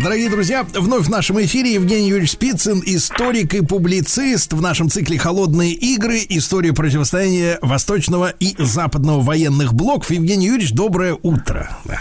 [0.00, 5.18] Дорогие друзья, вновь в нашем эфире Евгений Юрьевич Спицын, историк и публицист в нашем цикле
[5.18, 6.20] «Холодные игры.
[6.28, 10.10] История противостояния восточного и западного военных блоков».
[10.10, 11.70] Евгений Юрьевич, доброе утро.
[11.84, 11.98] Да,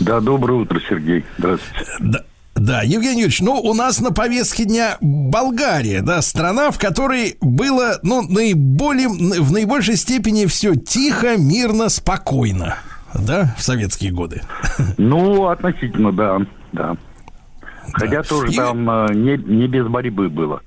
[0.00, 1.24] да доброе утро, Сергей.
[1.38, 1.84] Здравствуйте.
[2.00, 2.24] Да.
[2.54, 8.00] Да, Евгений Юрьевич, ну, у нас на повестке дня Болгария, да, страна, в которой было,
[8.02, 12.78] ну, наиболее, в наибольшей степени все тихо, мирно, спокойно,
[13.14, 14.42] да, в советские годы.
[14.96, 16.38] Ну, относительно, да,
[16.72, 16.96] да.
[17.92, 18.22] Хотя да.
[18.22, 18.56] тоже И...
[18.56, 20.60] там э, не, не без борьбы было.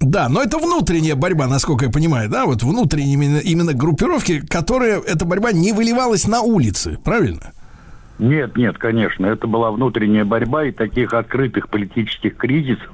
[0.00, 5.00] Да, но это внутренняя борьба, насколько я понимаю, да, вот внутренние именно, именно группировки, которые
[5.00, 7.52] эта борьба не выливалась на улицы, правильно?
[8.18, 12.90] Нет, нет, конечно, это была внутренняя борьба и таких открытых политических кризисов,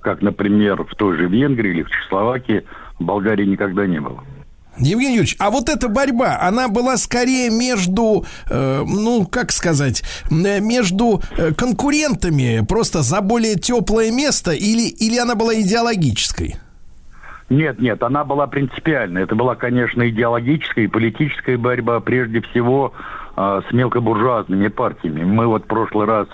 [0.00, 2.64] как, например, в той же Венгрии или в Чехословакии,
[2.98, 4.22] в Болгарии никогда не было.
[4.78, 10.60] Евгений Юрьевич, а вот эта борьба, она была скорее между, э, ну, как сказать, э,
[10.60, 16.56] между э, конкурентами просто за более теплое место или, или она была идеологической?
[17.50, 19.22] Нет, нет, она была принципиальной.
[19.22, 22.92] Это была, конечно, идеологическая и политическая борьба, прежде всего,
[23.36, 25.22] э, с мелкобуржуазными партиями.
[25.22, 26.26] Мы вот в прошлый раз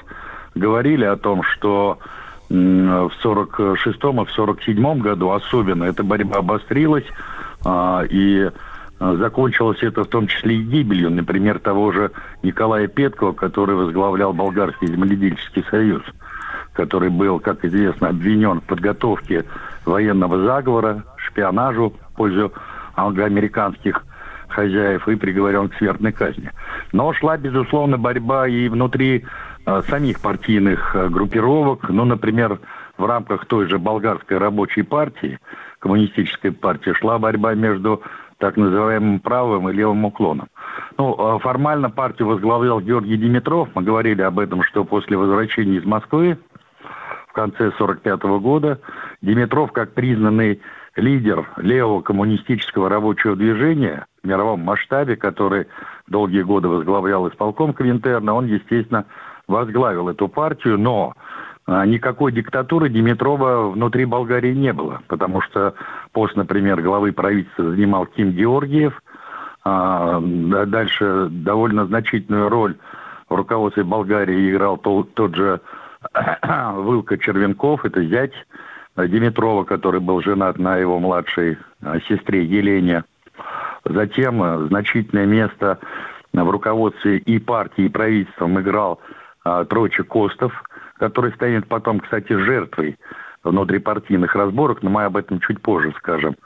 [0.55, 1.99] говорили о том, что
[2.49, 2.53] в
[3.23, 7.05] 46-м и в 47-м году особенно эта борьба обострилась,
[7.65, 8.51] и
[9.01, 14.35] а, закончилось это в том числе и гибелью, например, того же Николая Петкова, который возглавлял
[14.35, 16.03] Болгарский земледельческий союз,
[16.75, 19.47] который был, как известно, обвинен в подготовке
[19.87, 22.53] военного заговора, шпионажу в пользу
[22.95, 24.05] англоамериканских
[24.49, 26.51] хозяев и приговорен к смертной казни.
[26.93, 29.25] Но шла, безусловно, борьба и внутри
[29.65, 31.89] э, самих партийных группировок.
[31.89, 32.59] Ну, например,
[32.99, 35.39] в рамках той же болгарской рабочей партии–
[35.81, 38.03] коммунистической партии шла борьба между
[38.39, 40.49] так называемым правым и левым уклоном.
[40.97, 43.69] Ну, а формально партию возглавлял Георгий Димитров.
[43.75, 46.39] Мы говорили об этом, что после возвращения из Москвы
[47.29, 48.81] в конце 1945 года
[49.21, 50.61] Димитров, как признанный
[50.97, 55.67] лидер левого коммунистического рабочего движения в мировом масштабе, который
[56.09, 59.05] долгие годы возглавлял исполком Коминтерна, он, естественно,
[59.47, 61.15] возглавил эту партию, но
[61.71, 65.75] никакой диктатуры Димитрова внутри Болгарии не было, потому что
[66.13, 69.01] пост, например, главы правительства занимал Ким Георгиев,
[69.63, 72.77] а дальше довольно значительную роль
[73.29, 75.61] в руководстве Болгарии играл тот, же
[76.75, 78.33] Вылка Червенков, это зять
[78.97, 83.05] Димитрова, который был женат на его младшей а, сестре Елене.
[83.85, 85.79] Затем значительное место
[86.33, 89.01] в руководстве и партии, и правительством играл
[89.69, 90.53] Тройче Костов–
[91.01, 92.97] который станет потом, кстати, жертвой
[93.43, 96.37] внутрипартийных разборок, но мы об этом чуть позже скажем.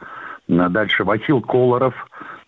[0.47, 1.95] Дальше Васил Колоров,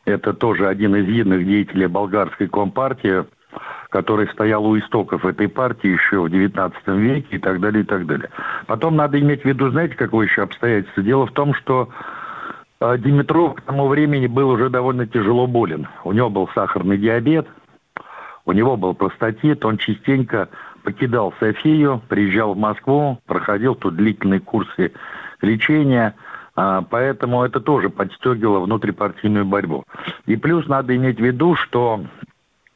[0.05, 3.25] это тоже один из видных деятелей болгарской компартии,
[3.91, 8.06] который стоял у истоков этой партии еще в XIX веке и так далее, и так
[8.06, 8.31] далее.
[8.69, 11.03] Потом надо иметь в виду, знаете, какое еще обстоятельство?
[11.03, 11.88] Дело в том, что
[12.81, 15.88] э, Димитров к тому времени был уже довольно тяжело болен.
[16.05, 17.49] У него был сахарный диабет,
[18.44, 20.49] у него был простатит, он частенько
[20.86, 24.92] покидал Софию, приезжал в Москву, проходил тут длительные курсы
[25.42, 26.14] лечения,
[26.54, 29.82] а, поэтому это тоже подстегивало внутрипартийную борьбу.
[30.26, 32.04] И плюс надо иметь в виду, что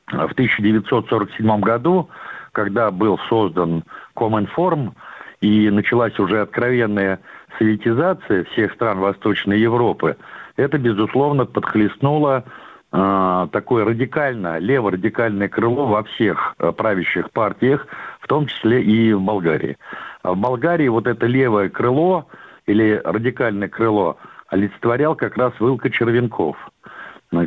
[0.08, 2.08] в 1947 году,
[2.50, 3.84] когда был создан
[4.16, 4.96] Коминформ,
[5.40, 7.20] и началась уже откровенная
[7.58, 10.16] советизация всех стран Восточной Европы,
[10.56, 12.42] это, безусловно, подхлестнуло
[12.90, 17.86] такое радикальное, лево-радикальное крыло во всех э, правящих партиях,
[18.20, 19.78] в том числе и в Болгарии.
[20.22, 22.26] А в Болгарии вот это левое крыло
[22.66, 24.16] или радикальное крыло
[24.48, 26.56] олицетворял как раз Вылка Червенков,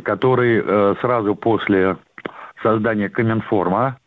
[0.02, 1.96] который э, сразу после
[2.62, 3.98] создания Коминформа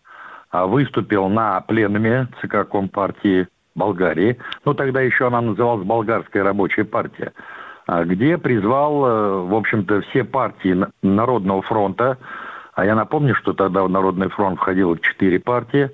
[0.52, 7.32] э, выступил на пленуме ЦК Компартии Болгарии, ну тогда еще она называлась Болгарская рабочая партия,
[7.36, 7.42] а,
[7.88, 12.18] где призвал, э, в общем-то, все партии Народного фронта,
[12.76, 15.90] а я напомню, что тогда в Народный фронт входило четыре партии,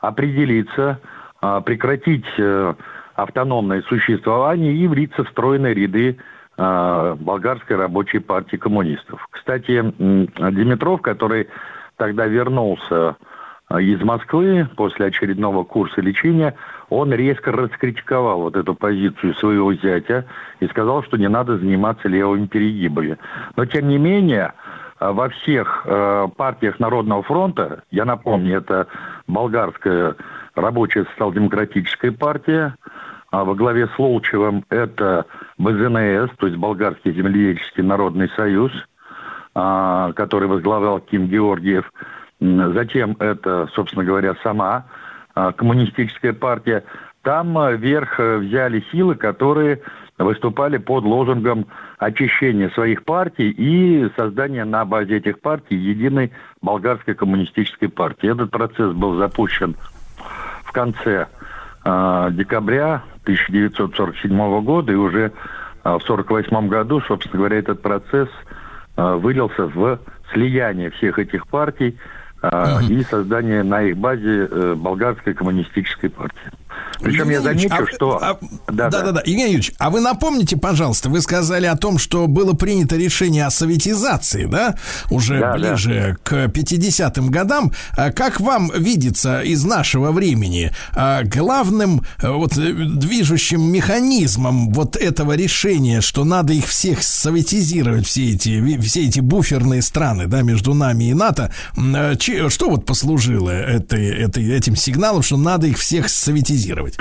[0.00, 1.00] определиться,
[1.40, 2.74] а, прекратить э,
[3.14, 6.18] автономное существование и влиться в стройные ряды
[6.58, 9.26] а, болгарской рабочей партии коммунистов.
[9.30, 11.48] Кстати, Димитров, который
[11.96, 13.16] тогда вернулся
[13.68, 16.54] а, из Москвы после очередного курса лечения,
[16.88, 20.26] он резко раскритиковал вот эту позицию своего зятя
[20.60, 23.18] и сказал, что не надо заниматься левыми перегибами.
[23.56, 24.52] Но, тем не менее,
[25.00, 28.86] во всех э, партиях Народного фронта, я напомню, это
[29.26, 30.16] болгарская
[30.54, 32.76] рабочая социал-демократическая партия,
[33.30, 35.26] а во главе с Лолчевым это
[35.58, 38.72] БЗНС, то есть Болгарский земледельческий народный союз,
[39.54, 41.90] а, который возглавлял Ким Георгиев.
[42.40, 44.86] Затем это, собственно говоря, сама
[45.56, 46.84] коммунистическая партия.
[47.22, 49.80] Там вверх э, взяли силы, которые
[50.16, 51.66] выступали под лозунгом
[51.98, 58.30] очищения своих партий и создания на базе этих партий единой болгарской коммунистической партии.
[58.30, 59.76] Этот процесс был запущен
[60.64, 61.26] в конце
[61.84, 65.28] э, декабря 1947 года, и уже э,
[65.82, 68.28] в 1948 году, собственно говоря, этот процесс
[68.96, 69.98] э, вылился в
[70.32, 71.98] слияние всех этих партий
[72.88, 76.50] и создание на их базе э, болгарской коммунистической партии.
[77.00, 78.18] Причем я замечу, а, что...
[78.22, 78.38] А,
[78.68, 79.20] да, да, да, да.
[79.20, 83.50] Евгений Юрьевич, а вы напомните, пожалуйста, вы сказали о том, что было принято решение о
[83.50, 84.76] советизации, да,
[85.10, 86.46] уже да, ближе да.
[86.48, 87.72] к 50-м годам.
[87.96, 94.96] А как вам видится из нашего времени а, главным э, вот э, движущим механизмом вот
[94.96, 100.74] этого решения, что надо их всех советизировать, все эти, все эти буферные страны, да, между
[100.74, 102.14] нами и НАТО, э,
[102.48, 106.65] что вот послужило этой, этой, этим сигналом, что надо их всех советизировать?
[106.66, 106.98] Реагировать?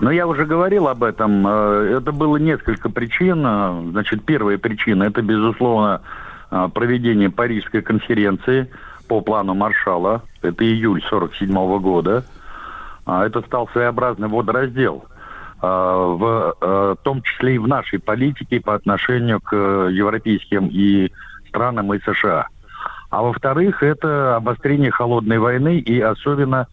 [0.00, 1.46] Ну, я уже говорил об этом.
[1.46, 3.44] Э, это было несколько причин.
[3.44, 6.00] Э, значит, первая причина– это, безусловно,
[6.50, 8.70] э, проведение Парижской конференции
[9.08, 10.22] по плану Маршала.
[10.40, 12.24] Это июль 1947 года.
[13.04, 15.04] А, это стал своеобразный водораздел
[15.62, 21.12] в том числе и в нашей политике по отношению к европейским и
[21.48, 22.46] странам и США.
[23.10, 26.66] А во-вторых, это обострение холодной войны и особенно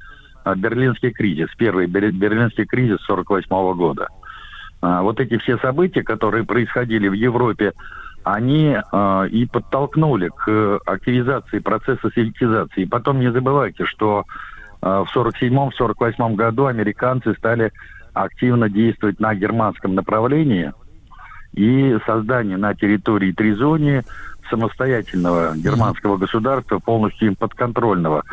[0.55, 4.07] берлинский кризис, первый берлинский кризис 1948 года.
[4.81, 7.73] А, вот эти все события, которые происходили в Европе,
[8.23, 12.81] они э, и подтолкнули к активизации процесса советизации.
[12.81, 14.25] И потом не забывайте, что
[14.81, 17.71] э, в 1947-1948 году американцы стали
[18.13, 20.73] активно действовать на германском направлении
[21.53, 24.03] и создание на территории Тризонии
[24.49, 28.23] самостоятельного германского государства, полностью им подконтрольного.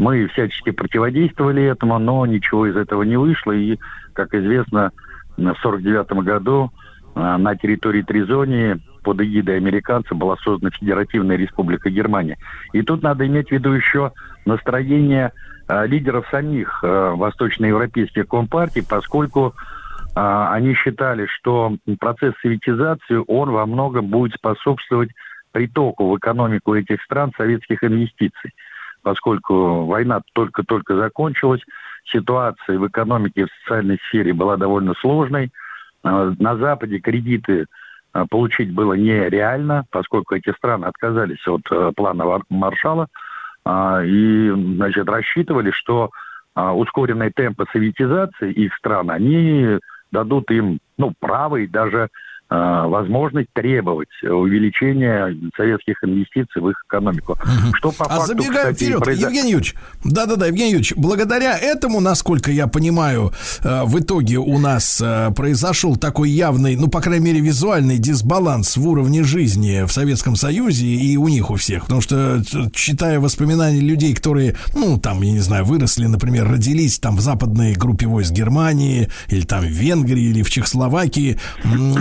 [0.00, 3.52] Мы всячески противодействовали этому, но ничего из этого не вышло.
[3.52, 3.78] И,
[4.14, 4.92] как известно,
[5.36, 6.70] в 1949 году
[7.14, 12.38] а, на территории Тризонии под эгидой американцев была создана Федеративная Республика Германия.
[12.72, 14.12] И тут надо иметь в виду еще
[14.46, 15.32] настроение
[15.68, 19.54] э, лидеров самих э, восточноевропейских компартий, поскольку
[20.12, 25.10] они считали, что процесс советизации, он во многом будет способствовать
[25.52, 28.52] притоку в экономику этих стран советских инвестиций
[29.02, 31.62] поскольку война только-только закончилась,
[32.04, 35.50] ситуация в экономике в социальной сфере была довольно сложной.
[36.02, 37.66] А, на Западе кредиты
[38.12, 43.06] а, получить было нереально, поскольку эти страны отказались от а, плана Маршала
[43.66, 46.10] и, значит, рассчитывали, что
[46.56, 49.78] ускоренные темпы советизации их стран, они
[50.10, 52.08] дадут им, ну, право и даже Э,
[52.50, 57.32] возможность требовать увеличения советских инвестиций в их экономику.
[57.32, 57.76] Угу.
[57.76, 59.24] Что по а факту, забегаем кстати, вперед, произош...
[59.24, 59.74] Евгений Юрьевич,
[60.04, 63.32] да-да-да, Евгений Юрьевич, благодаря этому, насколько я понимаю,
[63.62, 68.76] э, в итоге у нас э, произошел такой явный, ну, по крайней мере, визуальный дисбаланс
[68.76, 72.42] в уровне жизни в Советском Союзе и у них у всех, потому что,
[72.72, 77.74] читая воспоминания людей, которые, ну, там, я не знаю, выросли, например, родились там в западной
[77.74, 81.38] группе войск Германии или там в Венгрии или в Чехословакии,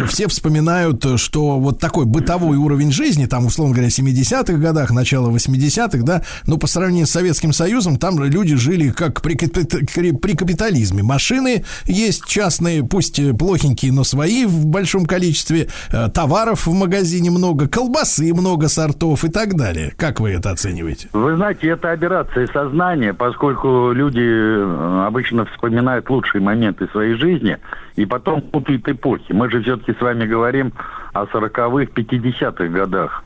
[0.08, 5.30] все в вспоминают, что вот такой бытовой уровень жизни, там, условно говоря, 70-х годах, начало
[5.30, 11.04] 80-х, да, но по сравнению с Советским Союзом, там люди жили как при, при капитализме.
[11.04, 17.68] Машины есть частные, пусть плохенькие, но свои в большом количестве, э, товаров в магазине много,
[17.68, 19.94] колбасы много сортов и так далее.
[19.98, 21.10] Как вы это оцениваете?
[21.12, 27.58] Вы знаете, это операция сознания, поскольку люди э, обычно вспоминают лучшие моменты своей жизни
[28.00, 29.34] и потом путают эпохи.
[29.34, 30.72] Мы же все-таки с вами говорим
[31.12, 33.24] о 40-х, 50-х годах.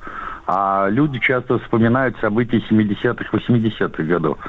[0.47, 4.39] А люди часто вспоминают события 70-х, 80-х годов.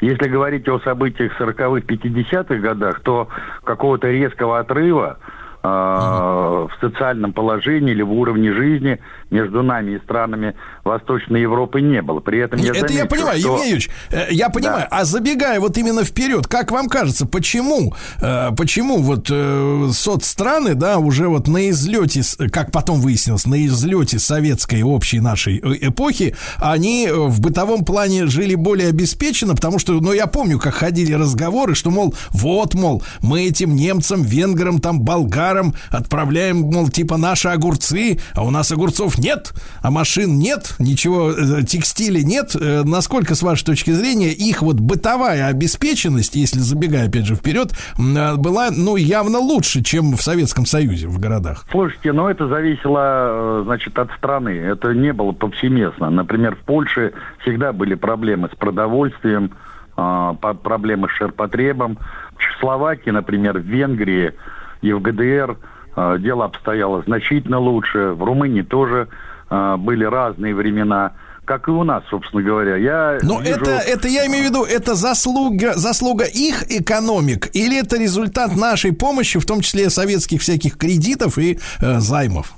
[0.00, 3.28] Если говорить о событиях 40-х, 50-х годах, то
[3.64, 5.18] какого-то резкого отрыва
[5.64, 9.00] э, в социальном положении или в уровне жизни
[9.32, 12.20] между нами и странами Восточной Европы не было.
[12.20, 13.48] При этом я Это заметил, я понимаю, что...
[13.48, 14.86] Евгений Юрьевич, э, я понимаю.
[14.90, 14.98] Да.
[14.98, 20.98] А забегая вот именно вперед, как вам кажется, почему, э, почему вот э, соцстраны, да,
[20.98, 27.40] уже вот на излете, как потом выяснилось, на излете советской общей нашей эпохи, они в
[27.40, 32.14] бытовом плане жили более обеспеченно, потому что, ну, я помню, как ходили разговоры, что, мол,
[32.30, 38.50] вот, мол, мы этим немцам, венграм, там, болгарам отправляем, мол, типа наши огурцы, а у
[38.50, 39.52] нас огурцов нет,
[39.82, 42.54] а машин нет, ничего, э, текстиля нет.
[42.54, 47.70] Э, насколько, с вашей точки зрения, их вот бытовая обеспеченность, если забегая опять же вперед,
[47.72, 51.64] э, была, ну, явно лучше, чем в Советском Союзе в городах?
[51.70, 54.50] Слушайте, ну, это зависело, значит, от страны.
[54.50, 56.10] Это не было повсеместно.
[56.10, 57.12] Например, в Польше
[57.42, 59.52] всегда были проблемы с продовольствием,
[59.94, 61.98] проблемы с ширпотребом.
[62.36, 64.32] В Словакии, например, в Венгрии
[64.80, 65.56] и в ГДР
[65.96, 68.12] дело обстояло значительно лучше.
[68.12, 69.08] В Румынии тоже
[69.50, 71.12] а, были разные времена
[71.44, 72.76] как и у нас, собственно говоря.
[72.76, 73.56] Я Но вижу...
[73.56, 78.92] это, это я имею в виду, это заслуга, заслуга их экономик или это результат нашей
[78.92, 82.52] помощи, в том числе советских всяких кредитов и э, займов?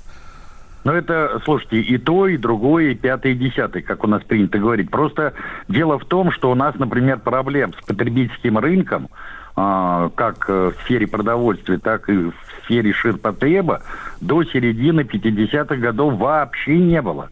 [0.83, 4.59] Ну, это, слушайте, и то, и другое, и пятое, и десятое, как у нас принято
[4.59, 4.91] говорить.
[4.91, 5.33] Просто
[5.67, 9.09] дело в том, что у нас, например, проблем с потребительским рынком,
[9.55, 12.33] а, как в сфере продовольствия, так и в
[12.65, 13.81] сфере ширпотреба,
[14.21, 17.29] до середины 50-х годов вообще не было.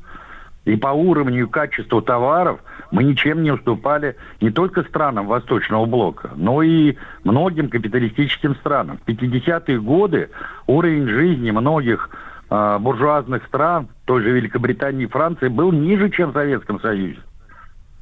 [0.66, 2.62] И по уровню и качеству товаров
[2.92, 8.98] мы ничем не уступали не только странам Восточного блока, но и многим капиталистическим странам.
[9.06, 10.30] В 50-е годы
[10.68, 12.10] уровень жизни многих
[12.50, 17.20] э, буржуазных стран, той же Великобритании и Франции, был ниже, чем в Советском Союзе.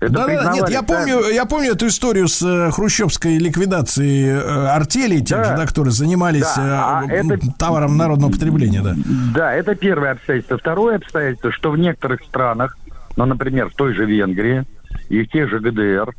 [0.02, 4.68] Это да, да, нет, я помню, я помню эту историю с э, хрущевской ликвидацией э,
[4.70, 5.44] артелей, тех да.
[5.44, 7.38] же, да, которые занимались да, э, а это...
[7.60, 8.96] товаром народного потребления, да.
[9.36, 10.58] Да, это первое обстоятельство.
[10.58, 12.80] Второе обстоятельство, что в некоторых странах,
[13.16, 14.64] ну, например, в той же Венгрии
[15.10, 16.16] и в тех же ГДР,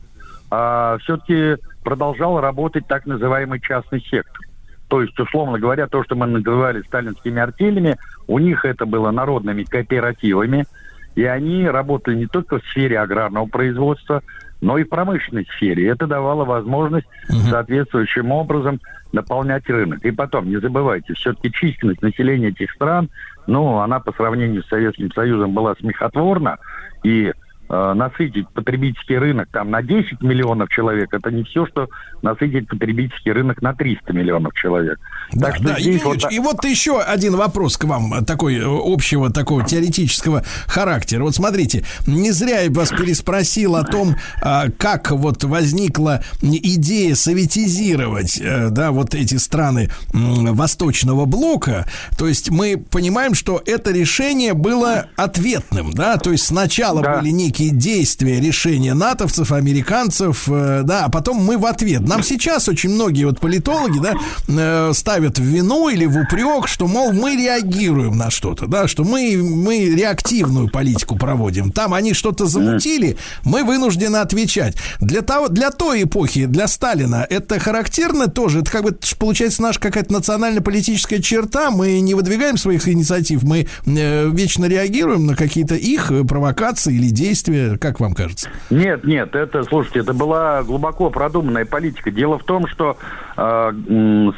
[0.52, 4.46] а, все-таки продолжал работать так называемый частный сектор.
[4.86, 7.96] То есть, условно говоря, то, что мы называли сталинскими артелями,
[8.28, 10.66] у них это было народными кооперативами,
[11.14, 14.22] и они работали не только в сфере аграрного производства,
[14.60, 15.88] но и в промышленной сфере.
[15.88, 17.38] Это давало возможность угу.
[17.50, 18.80] соответствующим образом
[19.12, 20.04] наполнять рынок.
[20.04, 23.10] И потом, не забывайте, все-таки численность населения этих стран,
[23.46, 26.58] ну, она по сравнению с Советским Союзом была смехотворна,
[27.02, 27.32] и
[27.72, 31.88] насытить потребительский рынок там на 10 миллионов человек, это не все, что
[32.22, 34.98] насытить потребительский рынок на 300 миллионов человек.
[35.32, 36.30] Да, так что да, здесь вот...
[36.30, 41.22] И вот еще один вопрос к вам, такой э, общего, такого теоретического характера.
[41.22, 48.38] Вот смотрите, не зря я вас переспросил о том, а, как вот возникла идея советизировать,
[48.40, 51.86] э, да, вот эти страны Восточного блока.
[52.18, 57.18] То есть мы понимаем, что это решение было ответным, да, то есть сначала да.
[57.18, 62.00] были некие некие действия, решения натовцев, американцев, э, да, а потом мы в ответ.
[62.00, 64.14] Нам сейчас очень многие вот политологи, да,
[64.48, 69.04] э, ставят в вину или в упрек, что, мол, мы реагируем на что-то, да, что
[69.04, 71.70] мы, мы реактивную политику проводим.
[71.70, 74.76] Там они что-то замутили, мы вынуждены отвечать.
[75.00, 79.80] Для, того, для той эпохи, для Сталина, это характерно тоже, это как бы получается наша
[79.80, 86.12] какая-то национально-политическая черта, мы не выдвигаем своих инициатив, мы э, вечно реагируем на какие-то их
[86.28, 88.50] провокации или действия, действия, как вам кажется?
[88.70, 92.10] Нет, нет, это, слушайте, это была глубоко продуманная политика.
[92.10, 92.96] Дело в том, что
[93.36, 93.72] э,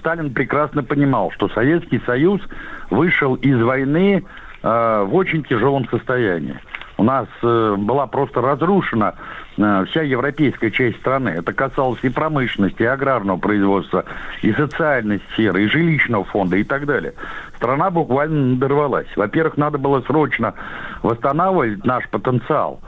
[0.00, 2.40] Сталин прекрасно понимал, что Советский Союз
[2.90, 4.25] вышел из войны
[4.62, 6.59] э, в очень тяжелом состоянии.
[6.97, 9.14] У нас э, была просто разрушена
[9.56, 11.30] э, вся европейская часть страны.
[11.30, 14.04] Это касалось и промышленности, и аграрного производства,
[14.42, 17.14] и социальной сферы, и жилищного фонда, и так далее.
[17.56, 19.09] Страна буквально надорвалась.
[19.16, 20.54] Во-первых, надо было срочно
[21.02, 22.80] восстанавливать наш потенциал.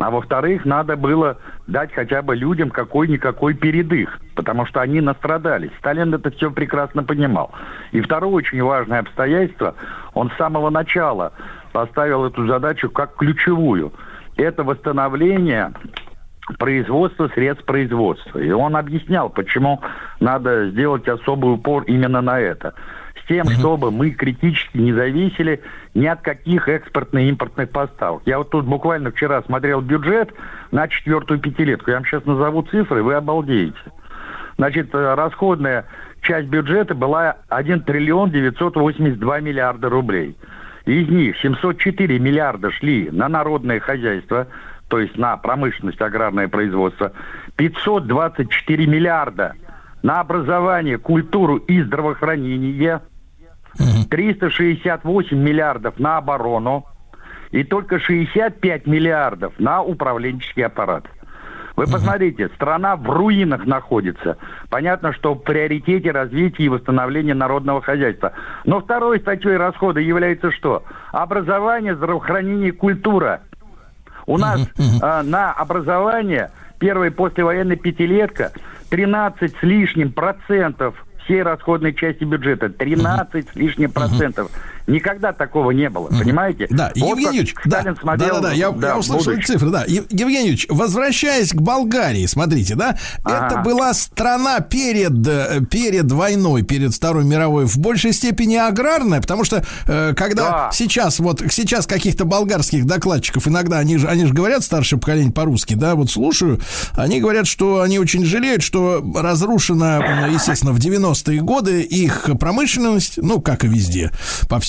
[0.00, 5.70] А во-вторых, надо было дать хотя бы людям какой-никакой передых, потому что они настрадались.
[5.78, 7.52] Сталин это все прекрасно понимал.
[7.92, 9.74] И второе очень важное обстоятельство,
[10.14, 11.32] он с самого начала
[11.72, 13.92] поставил эту задачу как ключевую.
[14.36, 15.72] Это восстановление
[16.58, 18.38] производства средств производства.
[18.38, 19.82] И он объяснял, почему
[20.18, 22.72] надо сделать особый упор именно на это.
[23.30, 25.62] Тем, чтобы мы критически не зависели
[25.94, 28.22] ни от каких экспортных и импортных поставок.
[28.26, 30.34] Я вот тут буквально вчера смотрел бюджет
[30.72, 31.90] на четвертую пятилетку.
[31.90, 33.78] Я вам сейчас назову цифры, вы обалдеете.
[34.56, 35.84] Значит, э, расходная
[36.22, 40.36] часть бюджета была 1 триллион 982 миллиарда рублей.
[40.86, 44.48] Из них 704 миллиарда шли на народное хозяйство,
[44.88, 47.12] то есть на промышленность, аграрное производство,
[47.54, 49.54] 524 миллиарда
[50.02, 53.00] на образование, культуру и здравоохранение,
[54.10, 56.86] 368 миллиардов на оборону
[57.50, 61.04] и только 65 миллиардов на управленческий аппарат.
[61.76, 64.36] Вы посмотрите, страна в руинах находится.
[64.68, 68.32] Понятно, что в приоритете развития и восстановления народного хозяйства.
[68.66, 70.84] Но второй статьей расхода является что?
[71.10, 73.40] Образование, здравоохранение, культура.
[74.26, 78.52] У нас э, на образование первая послевоенная пятилетка
[78.90, 80.94] 13 с лишним процентов
[81.30, 82.68] всей расходной части бюджета.
[82.70, 84.50] 13 с лишним процентов.
[84.86, 86.66] Никогда такого не было, понимаете?
[86.70, 89.70] Да, вот Евгений Юрьевич, да, смотрел, да, да, да, я, да, я услышал эти цифры,
[89.70, 89.84] да.
[89.86, 93.46] Евгений Юрьевич, возвращаясь к Болгарии, смотрите, да, ага.
[93.46, 99.44] это была страна перед, э, перед войной, перед Второй мировой, в большей степени аграрная, потому
[99.44, 100.70] что э, когда да.
[100.72, 105.74] сейчас вот, сейчас каких-то болгарских докладчиков иногда, они же, они же говорят, старшее поколение по-русски,
[105.74, 106.60] да, вот слушаю,
[106.94, 113.40] они говорят, что они очень жалеют, что разрушена, естественно, в 90-е годы их промышленность, ну,
[113.40, 114.10] как и везде,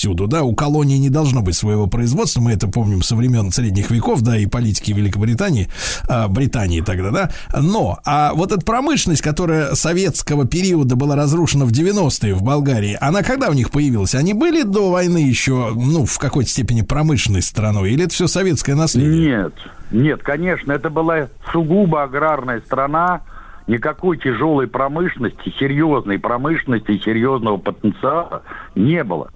[0.01, 3.91] повсюду, да, у колонии не должно быть своего производства, мы это помним со времен средних
[3.91, 5.67] веков, да, и политики Великобритании,
[6.09, 7.29] а, Британии тогда, да,
[7.61, 13.21] но, а вот эта промышленность, которая советского периода была разрушена в 90-е в Болгарии, она
[13.21, 14.15] когда у них появилась?
[14.15, 18.73] Они были до войны еще, ну, в какой-то степени промышленной страной, или это все советское
[18.73, 19.27] наследие?
[19.27, 19.53] Нет,
[19.91, 23.21] нет, конечно, это была сугубо аграрная страна,
[23.67, 28.41] никакой тяжелой промышленности, серьезной промышленности серьезного потенциала
[28.73, 29.29] не было.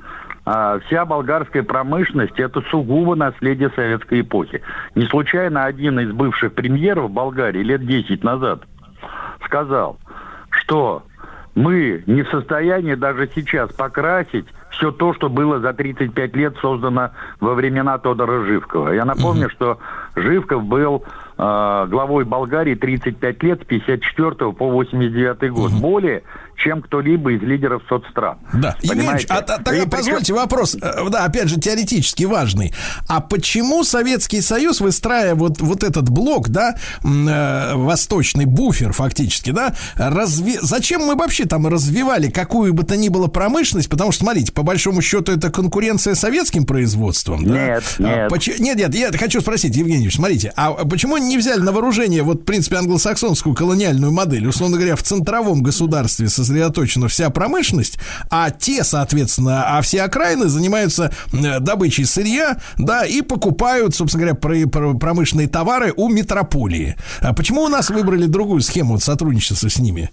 [0.45, 4.61] А вся болгарская промышленность– это сугубо наследие советской эпохи.
[4.93, 8.61] Не случайно один из бывших премьеров Болгарии лет 10 назад
[9.43, 9.97] сказал,
[10.51, 11.03] что
[11.55, 17.11] мы не в состоянии даже сейчас покрасить все то, что было за 35 лет создано
[17.39, 18.89] во времена Тодора Живкова.
[18.89, 19.51] Я напомню, угу.
[19.51, 19.79] что
[20.15, 21.03] Живков был
[21.37, 25.71] э, главой Болгарии 35 лет с 54 по 89 год.
[25.71, 25.79] Угу.
[25.79, 26.23] Более
[26.57, 28.37] чем кто-либо из лидеров соцстран.
[28.53, 30.35] Да, Евгеньевич, а, а тогда позвольте причем...
[30.35, 32.73] вопрос, э, да, опять же, теоретически важный.
[33.07, 39.75] А почему Советский Союз, выстраивая вот, вот этот блок, да, э, восточный буфер фактически, да,
[39.95, 40.59] разве...
[40.61, 43.89] зачем мы вообще там развивали какую бы то ни было промышленность?
[43.89, 47.43] Потому что, смотрите, по большому счету это конкуренция с советским производством.
[47.43, 48.09] Нет, да?
[48.09, 48.19] нет.
[48.25, 48.47] А, поч...
[48.59, 52.45] Нет, нет, я хочу спросить, Евгеньевич, смотрите, а почему не взяли на вооружение вот, в
[52.45, 57.97] принципе, англосаксонскую колониальную модель, условно говоря, в центровом государстве со сосредоточена вся промышленность,
[58.29, 65.47] а те, соответственно, а все окраины занимаются добычей сырья, да, и покупают, собственно говоря, промышленные
[65.47, 66.95] товары у метрополии.
[67.19, 70.11] А почему у нас выбрали другую схему сотрудничества с ними?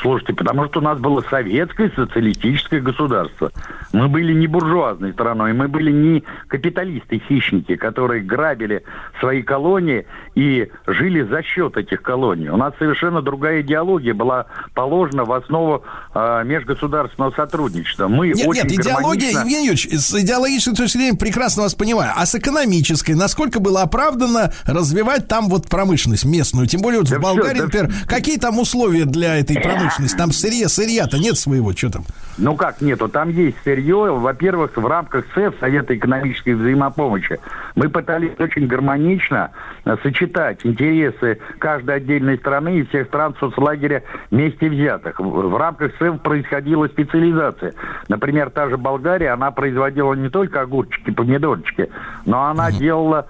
[0.00, 3.52] Слушайте, потому что у нас было советское социалистическое государство.
[3.92, 8.82] Мы были не буржуазной страной, мы были не капиталисты-хищники, которые грабили
[9.18, 12.48] свои колонии и жили за счет этих колоний.
[12.48, 18.08] У нас совершенно другая идеология была положена в основу э, межгосударственного сотрудничества.
[18.08, 19.38] Мы нет, очень нет, идеология, гармонично...
[19.40, 22.12] Евгений Юрьевич, с идеологической точки зрения прекрасно вас понимаю.
[22.16, 26.66] А с экономической, насколько было оправдано развивать там вот промышленность местную?
[26.66, 29.89] Тем более вот да в Болгарии, все, да например, какие там условия для этой промышленности?
[29.90, 30.16] Промышленность?
[30.16, 32.04] Там сырье, сырья-то нет своего, что там?
[32.38, 33.08] Ну как нету?
[33.08, 34.14] Там есть сырье.
[34.18, 37.38] Во-первых, в рамках СЭФ, Совета экономической взаимопомощи,
[37.74, 39.50] мы пытались очень гармонично
[39.84, 45.20] э, сочетать интересы каждой отдельной страны и всех стран соцлагеря вместе взятых.
[45.20, 47.74] В рамках СЭФ происходила специализация.
[48.08, 51.90] Например, та же Болгария, она производила не только огурчики, помидорчики,
[52.24, 52.78] но она mm-hmm.
[52.78, 53.26] делала,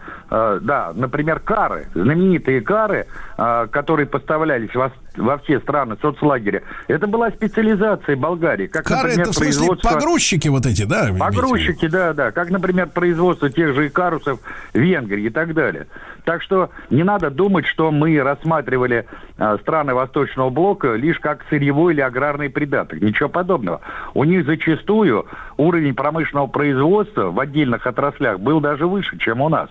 [0.63, 6.63] да, например, кары, знаменитые кары, э, которые поставлялись во, во все страны соцлагеря.
[6.87, 8.69] Это была специализация Болгарии.
[8.69, 9.91] Как, Кары например, это в смысле производство...
[9.91, 11.11] погрузчики вот эти, да?
[11.19, 12.31] Погрузчики, да, да.
[12.31, 14.39] Как, например, производство тех же икарусов
[14.73, 15.89] в Венгрии и так далее.
[16.25, 21.95] Так что не надо думать, что мы рассматривали э, страны Восточного блока лишь как сырьевой
[21.95, 23.01] или аграрный придаток.
[23.01, 23.81] Ничего подобного.
[24.15, 29.71] У них зачастую уровень промышленного производства в отдельных отраслях был даже выше, чем у нас.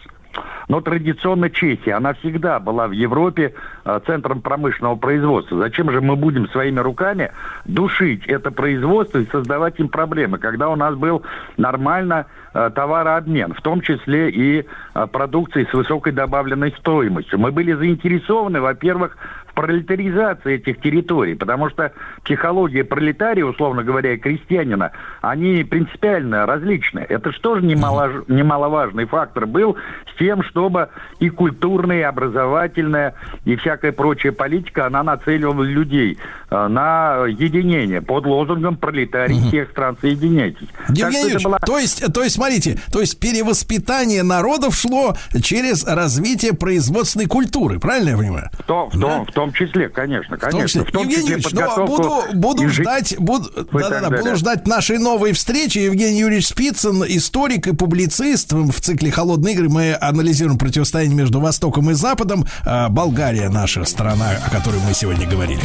[0.69, 3.55] Но традиционно Чехия, она всегда была в Европе
[3.85, 5.57] э, центром промышленного производства.
[5.57, 7.31] Зачем же мы будем своими руками
[7.65, 11.23] душить это производство и создавать им проблемы, когда у нас был
[11.57, 17.39] нормально э, товарообмен, в том числе и э, продукции с высокой добавленной стоимостью.
[17.39, 19.17] Мы были заинтересованы, во-первых,
[19.59, 21.91] пролетаризации этих территорий, потому что
[22.23, 26.99] психология пролетария, условно говоря, и крестьянина, они принципиально различны.
[26.99, 29.75] Это же немало, немаловажный фактор был
[30.13, 30.87] с тем, чтобы
[31.19, 36.17] и культурная, и образовательная, и всякая прочая политика, она нацеливала людей
[36.49, 40.69] э, на единение под лозунгом пролетарий всех стран соединяйтесь.
[40.87, 41.57] Евгений была...
[41.59, 48.11] то есть, то есть, смотрите, то есть перевоспитание народов шло через развитие производственной культуры, правильно
[48.11, 48.49] я понимаю?
[48.53, 50.85] В том, в том, в том том числе, конечно, конечно.
[50.85, 54.67] В том числе, Евгений Юрьевич, ну, буду, буду ждать, буду, да, да, да, буду ждать
[54.67, 55.79] нашей новой встречи.
[55.79, 58.53] Евгений Юрьевич Спицын, историк и публицист.
[58.53, 62.45] В цикле «Холодные игры» мы анализируем противостояние между Востоком и Западом.
[62.65, 65.61] А, Болгария наша страна, о которой мы сегодня говорили.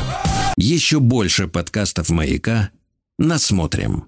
[0.56, 2.70] Еще больше подкастов «Маяка»
[3.18, 4.02] насмотрим.